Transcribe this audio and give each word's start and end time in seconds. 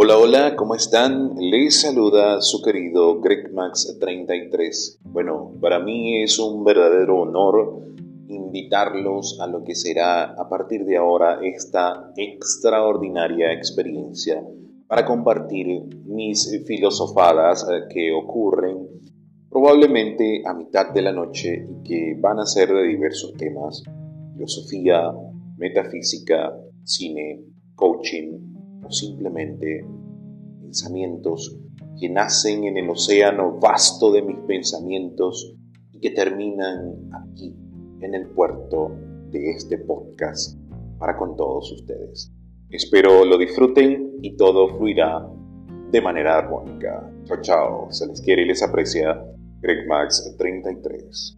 Hola, 0.00 0.16
hola, 0.16 0.54
¿cómo 0.54 0.76
están? 0.76 1.34
Les 1.40 1.80
saluda 1.80 2.40
su 2.40 2.62
querido 2.62 3.20
GregMax33. 3.20 5.00
Bueno, 5.02 5.56
para 5.60 5.80
mí 5.80 6.22
es 6.22 6.38
un 6.38 6.62
verdadero 6.62 7.22
honor 7.22 7.82
invitarlos 8.28 9.40
a 9.40 9.48
lo 9.48 9.64
que 9.64 9.74
será 9.74 10.22
a 10.22 10.48
partir 10.48 10.84
de 10.84 10.98
ahora 10.98 11.40
esta 11.42 12.12
extraordinaria 12.16 13.52
experiencia 13.52 14.40
para 14.86 15.04
compartir 15.04 15.66
mis 16.06 16.48
filosofadas 16.64 17.66
eh, 17.68 17.92
que 17.92 18.12
ocurren 18.12 18.86
probablemente 19.50 20.44
a 20.46 20.54
mitad 20.54 20.92
de 20.94 21.02
la 21.02 21.10
noche 21.10 21.66
y 21.68 21.82
que 21.82 22.16
van 22.20 22.38
a 22.38 22.46
ser 22.46 22.68
de 22.68 22.84
diversos 22.84 23.34
temas, 23.34 23.82
filosofía, 24.32 25.12
metafísica, 25.56 26.54
cine, 26.84 27.40
coaching, 27.74 28.47
simplemente 28.90 29.84
pensamientos 30.60 31.56
que 31.98 32.08
nacen 32.08 32.64
en 32.64 32.76
el 32.76 32.90
océano 32.90 33.58
vasto 33.58 34.12
de 34.12 34.22
mis 34.22 34.38
pensamientos 34.46 35.54
y 35.92 36.00
que 36.00 36.10
terminan 36.10 37.10
aquí, 37.12 37.54
en 38.00 38.14
el 38.14 38.28
puerto 38.28 38.92
de 39.30 39.50
este 39.50 39.78
podcast, 39.78 40.58
para 40.98 41.16
con 41.16 41.36
todos 41.36 41.72
ustedes. 41.72 42.32
Espero 42.70 43.24
lo 43.24 43.38
disfruten 43.38 44.18
y 44.22 44.36
todo 44.36 44.76
fluirá 44.76 45.26
de 45.90 46.00
manera 46.00 46.38
armónica. 46.38 47.10
Chao, 47.24 47.40
chao. 47.40 47.86
Se 47.90 48.06
les 48.06 48.20
quiere 48.20 48.42
y 48.42 48.46
les 48.46 48.62
aprecia 48.62 49.24
Greg 49.60 49.86
Max 49.88 50.34
33. 50.38 51.37